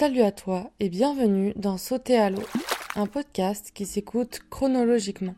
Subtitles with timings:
[0.00, 2.42] Salut à toi et bienvenue dans Sauter à l'eau,
[2.96, 5.34] un podcast qui s'écoute chronologiquement.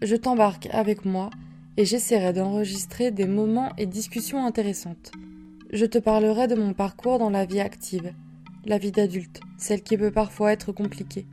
[0.00, 1.28] Je t'embarque avec moi
[1.76, 5.12] et j'essaierai d'enregistrer des moments et discussions intéressantes.
[5.70, 8.14] Je te parlerai de mon parcours dans la vie active,
[8.64, 11.26] la vie d'adulte, celle qui peut parfois être compliquée.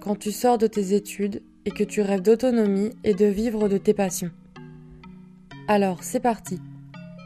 [0.00, 3.76] Quand tu sors de tes études et que tu rêves d'autonomie et de vivre de
[3.76, 4.30] tes passions.
[5.68, 6.60] Alors c'est parti.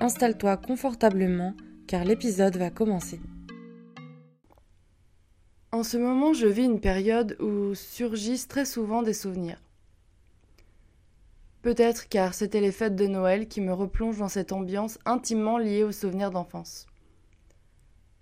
[0.00, 1.54] Installe-toi confortablement
[1.86, 3.20] car l'épisode va commencer.
[5.74, 9.58] En ce moment, je vis une période où surgissent très souvent des souvenirs.
[11.62, 15.82] Peut-être car c'était les fêtes de Noël qui me replongent dans cette ambiance intimement liée
[15.82, 16.86] aux souvenirs d'enfance.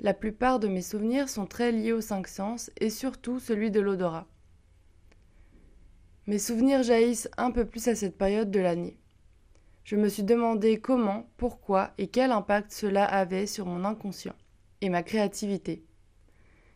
[0.00, 3.80] La plupart de mes souvenirs sont très liés aux cinq sens et surtout celui de
[3.80, 4.28] l'odorat.
[6.28, 8.96] Mes souvenirs jaillissent un peu plus à cette période de l'année.
[9.82, 14.36] Je me suis demandé comment, pourquoi et quel impact cela avait sur mon inconscient
[14.82, 15.82] et ma créativité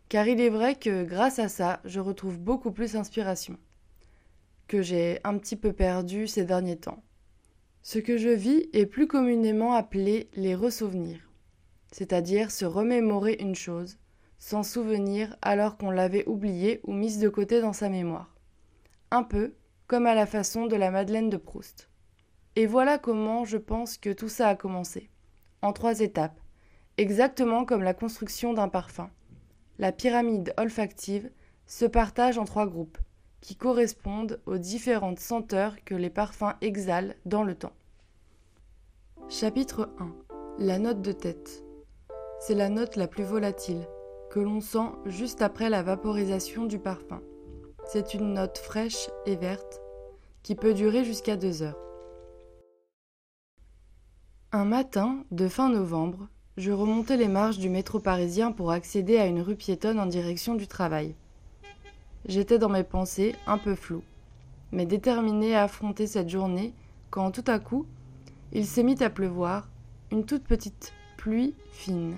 [0.08, 3.58] car il est vrai que grâce à ça, je retrouve beaucoup plus d'inspiration,
[4.69, 7.02] que j'ai un petit peu perdu ces derniers temps.
[7.83, 11.30] Ce que je vis est plus communément appelé les ressouvenirs,
[11.92, 13.98] c'est-à-dire se remémorer une chose,
[14.38, 18.34] s'en souvenir alors qu'on l'avait oubliée ou mise de côté dans sa mémoire.
[19.10, 19.55] Un peu
[19.86, 21.88] comme à la façon de la Madeleine de Proust.
[22.56, 25.10] Et voilà comment je pense que tout ça a commencé,
[25.60, 26.41] en trois étapes,
[26.97, 29.10] exactement comme la construction d'un parfum
[29.78, 31.30] la pyramide olfactive
[31.67, 32.98] se partage en trois groupes,
[33.41, 37.72] qui correspondent aux différentes senteurs que les parfums exhalent dans le temps.
[39.28, 40.14] Chapitre 1
[40.58, 41.64] La note de tête.
[42.41, 43.86] C'est la note la plus volatile,
[44.31, 47.22] que l'on sent juste après la vaporisation du parfum.
[47.86, 49.81] C'est une note fraîche et verte
[50.42, 51.78] qui peut durer jusqu'à deux heures.
[54.53, 59.27] Un matin de fin novembre, je remontais les marches du métro parisien pour accéder à
[59.27, 61.16] une rue piétonne en direction du travail.
[62.27, 64.03] J'étais dans mes pensées, un peu flou,
[64.70, 66.72] mais déterminé à affronter cette journée,
[67.10, 67.87] quand tout à coup,
[68.53, 69.69] il s'est mis à pleuvoir,
[70.12, 72.16] une toute petite pluie fine.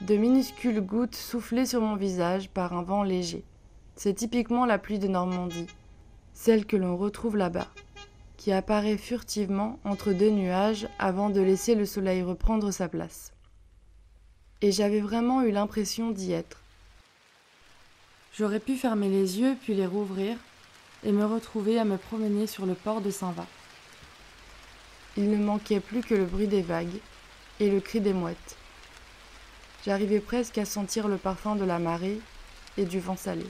[0.00, 3.44] De minuscules gouttes soufflées sur mon visage par un vent léger.
[3.96, 5.66] C'est typiquement la pluie de Normandie,
[6.34, 7.68] celle que l'on retrouve là-bas,
[8.36, 13.32] qui apparaît furtivement entre deux nuages avant de laisser le soleil reprendre sa place
[14.62, 16.58] et j'avais vraiment eu l'impression d'y être.
[18.34, 20.38] J'aurais pu fermer les yeux puis les rouvrir
[21.04, 23.46] et me retrouver à me promener sur le port de Saint-Va.
[25.16, 27.00] Il ne manquait plus que le bruit des vagues
[27.60, 28.56] et le cri des mouettes.
[29.84, 32.20] J'arrivais presque à sentir le parfum de la marée
[32.78, 33.44] et du vent salé.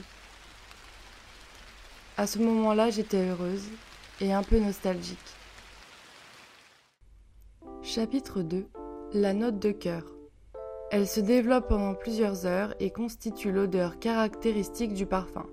[2.17, 3.67] À ce moment-là, j'étais heureuse
[4.19, 5.17] et un peu nostalgique.
[7.83, 8.67] Chapitre 2
[9.13, 10.03] La note de cœur
[10.93, 15.47] elle se développe pendant plusieurs heures et constitue l'odeur caractéristique du parfum.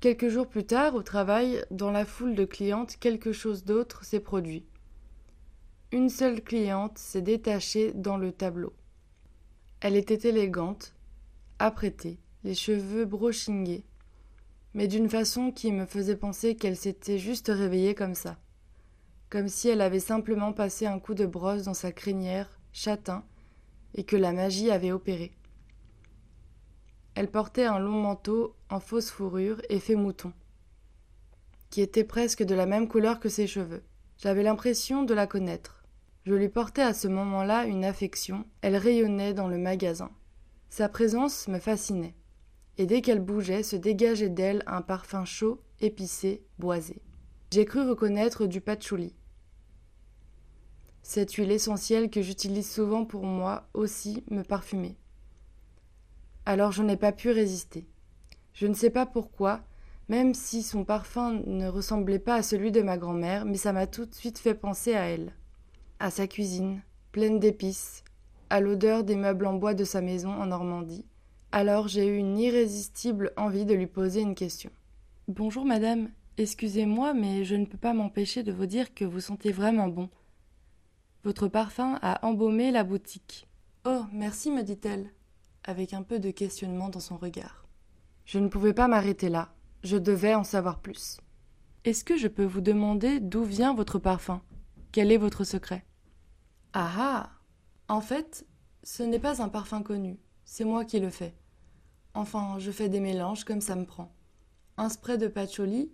[0.00, 4.20] Quelques jours plus tard, au travail, dans la foule de clientes, quelque chose d'autre s'est
[4.20, 4.64] produit.
[5.92, 8.72] Une seule cliente s'est détachée dans le tableau.
[9.82, 10.94] Elle était élégante,
[11.58, 13.84] apprêtée, les cheveux brochingués,
[14.72, 18.38] mais d'une façon qui me faisait penser qu'elle s'était juste réveillée comme ça,
[19.28, 23.24] comme si elle avait simplement passé un coup de brosse dans sa crinière châtain,
[23.94, 25.32] et que la magie avait opéré.
[27.14, 30.32] Elle portait un long manteau en fausse fourrure et fait mouton,
[31.70, 33.82] qui était presque de la même couleur que ses cheveux.
[34.18, 35.82] J'avais l'impression de la connaître.
[36.24, 40.10] Je lui portais à ce moment-là une affection, elle rayonnait dans le magasin.
[40.68, 42.14] Sa présence me fascinait,
[42.78, 47.02] et dès qu'elle bougeait se dégageait d'elle un parfum chaud, épicé, boisé.
[47.50, 49.14] J'ai cru reconnaître du patchouli,
[51.02, 54.96] cette huile essentielle que j'utilise souvent pour moi aussi me parfumer.
[56.46, 57.86] Alors je n'ai pas pu résister.
[58.52, 59.60] Je ne sais pas pourquoi,
[60.08, 63.86] même si son parfum ne ressemblait pas à celui de ma grand-mère, mais ça m'a
[63.86, 65.32] tout de suite fait penser à elle,
[65.98, 68.02] à sa cuisine, pleine d'épices,
[68.50, 71.04] à l'odeur des meubles en bois de sa maison en Normandie.
[71.52, 74.70] Alors j'ai eu une irrésistible envie de lui poser une question.
[75.28, 79.52] Bonjour madame, excusez-moi, mais je ne peux pas m'empêcher de vous dire que vous sentez
[79.52, 80.08] vraiment bon.
[81.22, 83.46] Votre parfum a embaumé la boutique.
[83.84, 85.10] Oh, merci, me dit-elle,
[85.64, 87.66] avec un peu de questionnement dans son regard.
[88.24, 89.52] Je ne pouvais pas m'arrêter là.
[89.82, 91.18] Je devais en savoir plus.
[91.84, 94.40] Est-ce que je peux vous demander d'où vient votre parfum?
[94.92, 95.84] Quel est votre secret?
[96.72, 97.30] Ah ah
[97.88, 98.46] En fait,
[98.82, 100.18] ce n'est pas un parfum connu.
[100.44, 101.34] C'est moi qui le fais.
[102.14, 104.12] Enfin, je fais des mélanges comme ça me prend.
[104.78, 105.92] Un spray de patchouli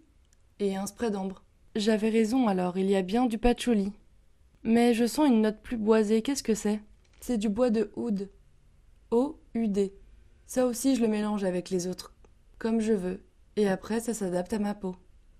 [0.61, 1.43] et un spray d'ambre.
[1.75, 3.93] J'avais raison alors, il y a bien du patchouli.
[4.67, 6.23] Mais je sens une note plus boisée.
[6.23, 6.81] Qu'est-ce que c'est?
[7.21, 8.29] C'est du bois de oud.
[9.13, 9.85] O-U-D.
[9.85, 9.93] UD.
[10.47, 12.13] Ça aussi, je le mélange avec les autres,
[12.59, 13.21] comme je veux,
[13.55, 14.97] et après, ça s'adapte à ma peau.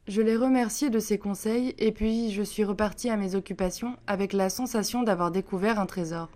[0.07, 4.33] Je l'ai remercié de ses conseils, et puis je suis repartie à mes occupations avec
[4.33, 6.31] la sensation d'avoir découvert un trésor.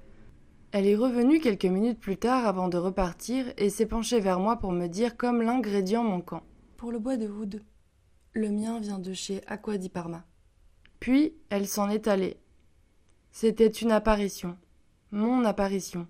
[0.73, 4.57] Elle est revenue quelques minutes plus tard avant de repartir et s'est penchée vers moi
[4.57, 6.43] pour me dire comme l'ingrédient manquant.
[6.77, 7.63] Pour le bois de oud.
[8.33, 10.25] Le mien vient de chez Aqua di Parma.
[10.99, 12.37] Puis elle s'en est allée.
[13.33, 14.59] C'était une apparition.
[15.13, 16.07] Mon apparition.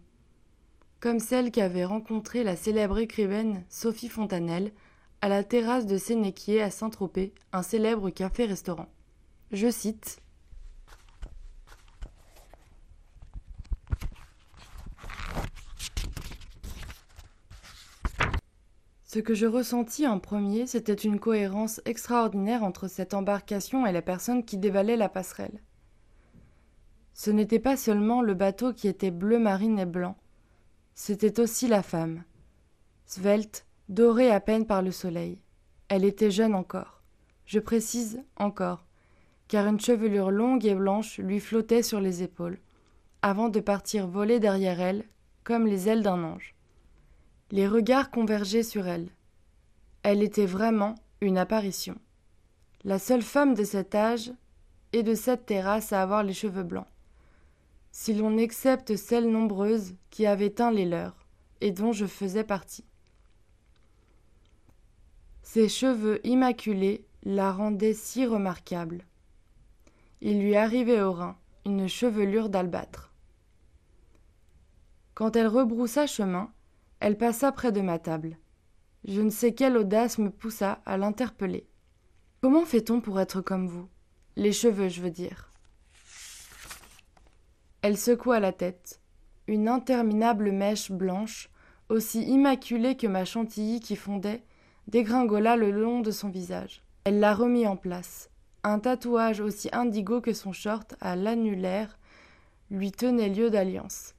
[1.01, 4.73] Comme celle qu'avait rencontrée la célèbre écrivaine Sophie Fontanelle
[5.21, 8.89] à la terrasse de Sénéquier à Saint-Tropez, un célèbre café-restaurant.
[9.53, 10.23] Je cite
[19.05, 24.03] Ce que je ressentis en premier, c'était une cohérence extraordinaire entre cette embarcation et la
[24.03, 25.61] personne qui dévalait la passerelle.
[27.23, 30.17] Ce n'était pas seulement le bateau qui était bleu marine et blanc,
[30.95, 32.25] c'était aussi la femme.
[33.05, 35.39] Svelte, dorée à peine par le soleil.
[35.89, 37.03] Elle était jeune encore.
[37.45, 38.87] Je précise encore,
[39.49, 42.59] car une chevelure longue et blanche lui flottait sur les épaules,
[43.21, 45.05] avant de partir voler derrière elle,
[45.45, 46.55] comme les ailes d'un ange.
[47.51, 49.11] Les regards convergeaient sur elle.
[50.05, 51.99] Elle était vraiment une apparition.
[52.83, 54.33] La seule femme de cet âge
[54.95, 56.87] et de cette terrasse à avoir les cheveux blancs.
[57.93, 61.27] Si l'on excepte celles nombreuses qui avaient teint les leurs,
[61.61, 62.85] et dont je faisais partie.
[65.43, 69.05] Ses cheveux immaculés la rendaient si remarquable.
[70.21, 73.13] Il lui arrivait au rein une chevelure d'albâtre.
[75.15, 76.51] Quand elle rebroussa chemin,
[77.01, 78.39] elle passa près de ma table.
[79.05, 81.67] Je ne sais quelle audace me poussa à l'interpeller.
[82.41, 83.89] Comment fait-on pour être comme vous?
[84.37, 85.50] Les cheveux, je veux dire.
[87.83, 89.01] Elle secoua la tête.
[89.47, 91.51] Une interminable mèche blanche,
[91.89, 94.43] aussi immaculée que ma chantilly qui fondait,
[94.87, 96.83] dégringola le long de son visage.
[97.05, 98.31] Elle la remit en place.
[98.63, 101.99] Un tatouage aussi indigo que son short à l'annulaire
[102.71, 104.15] lui tenait lieu d'alliance.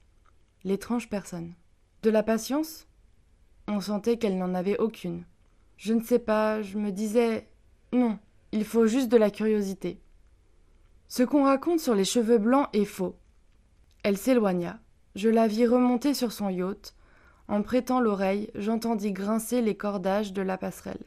[0.64, 1.54] L'étrange personne.
[2.02, 2.86] De la patience?
[3.68, 5.24] On sentait qu'elle n'en avait aucune.
[5.76, 7.48] Je ne sais pas, je me disais
[7.92, 8.18] non,
[8.50, 10.00] il faut juste de la curiosité.
[11.08, 13.16] Ce qu'on raconte sur les cheveux blancs est faux.
[14.02, 14.80] Elle s'éloigna.
[15.14, 16.94] Je la vis remonter sur son yacht.
[17.48, 21.04] En prêtant l'oreille, j'entendis grincer les cordages de la passerelle.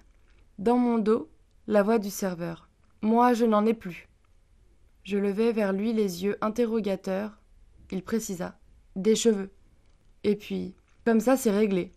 [0.59, 1.29] Dans mon dos,
[1.67, 2.69] la voix du serveur.
[3.01, 4.07] Moi, je n'en ai plus.
[5.03, 7.39] Je levai vers lui les yeux interrogateurs.
[7.91, 8.57] Il précisa.
[8.95, 9.51] Des cheveux.
[10.23, 10.75] Et puis,
[11.05, 11.91] comme ça, c'est réglé.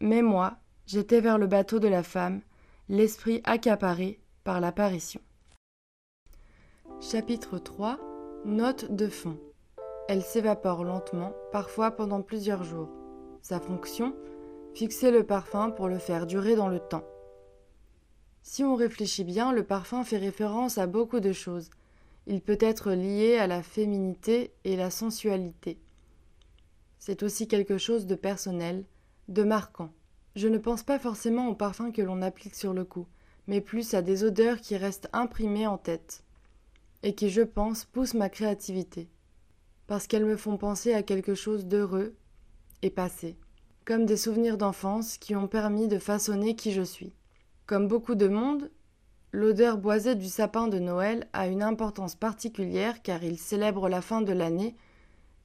[0.00, 0.56] Mais moi,
[0.86, 2.40] j'étais vers le bateau de la femme,
[2.88, 5.20] l'esprit accaparé par l'apparition.
[7.00, 7.98] Chapitre 3
[8.44, 9.38] Note de fond.
[10.08, 12.90] Elle s'évapore lentement, parfois pendant plusieurs jours.
[13.42, 14.14] Sa fonction?
[14.74, 17.04] Fixer le parfum pour le faire durer dans le temps.
[18.42, 21.70] Si on réfléchit bien, le parfum fait référence à beaucoup de choses.
[22.26, 25.78] Il peut être lié à la féminité et la sensualité
[27.04, 28.86] c'est aussi quelque chose de personnel,
[29.28, 29.90] de marquant.
[30.36, 33.06] Je ne pense pas forcément aux parfums que l'on applique sur le cou,
[33.46, 36.24] mais plus à des odeurs qui restent imprimées en tête,
[37.02, 39.10] et qui, je pense, poussent ma créativité,
[39.86, 42.14] parce qu'elles me font penser à quelque chose d'heureux
[42.82, 43.36] et passé,
[43.84, 47.12] comme des souvenirs d'enfance qui ont permis de façonner qui je suis.
[47.66, 48.70] Comme beaucoup de monde,
[49.32, 54.22] l'odeur boisée du sapin de Noël a une importance particulière car il célèbre la fin
[54.22, 54.76] de l'année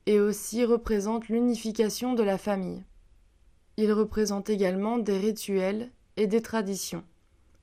[0.05, 2.83] et aussi représente l'unification de la famille.
[3.77, 7.03] Il représente également des rituels et des traditions,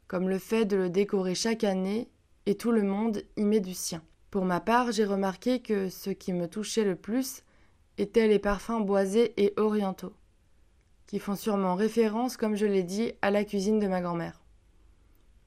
[0.09, 2.09] comme le fait de le décorer chaque année
[2.47, 4.03] et tout le monde y met du sien.
[4.31, 7.43] Pour ma part, j'ai remarqué que ce qui me touchait le plus
[7.99, 10.15] étaient les parfums boisés et orientaux,
[11.07, 14.43] qui font sûrement référence, comme je l'ai dit, à la cuisine de ma grand-mère,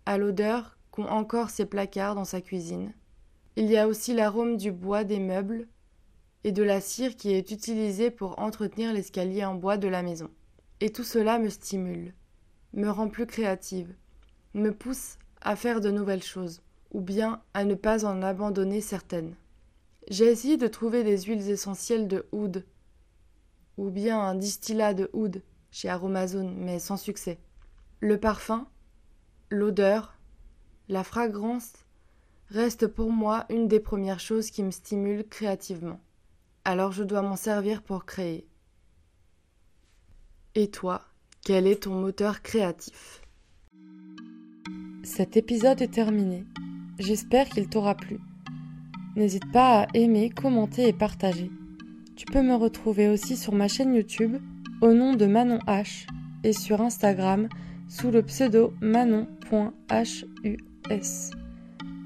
[0.06, 2.94] à l'odeur qu'ont encore ses placards dans sa cuisine.
[3.56, 5.68] Il y a aussi l'arôme du bois des meubles
[6.44, 10.30] et de la cire qui est utilisée pour entretenir l'escalier en bois de la maison.
[10.80, 12.14] Et tout cela me stimule,
[12.74, 13.94] me rend plus créative,
[14.54, 19.36] me pousse à faire de nouvelles choses, ou bien à ne pas en abandonner certaines.
[20.10, 22.66] J'ai essayé de trouver des huiles essentielles de oud,
[23.78, 27.40] ou bien un distillat de oud chez Aromazone, mais sans succès.
[28.00, 28.68] Le parfum,
[29.50, 30.18] l'odeur,
[30.88, 31.74] la fragrance
[32.50, 36.00] restent pour moi une des premières choses qui me stimulent créativement
[36.70, 38.46] alors je dois m'en servir pour créer.
[40.54, 41.02] Et toi,
[41.44, 43.22] quel est ton moteur créatif?
[45.04, 46.46] Cet épisode est terminé.
[47.00, 48.20] J'espère qu'il t'aura plu.
[49.16, 51.50] N'hésite pas à aimer, commenter et partager.
[52.18, 54.38] Tu peux me retrouver aussi sur ma chaîne YouTube
[54.82, 56.06] au nom de Manon H
[56.44, 57.48] et sur Instagram
[57.88, 60.26] sous le pseudo manon.hus.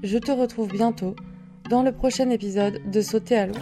[0.02, 1.16] Je te retrouve bientôt
[1.68, 3.54] dans le prochain épisode de Sauter à l'eau.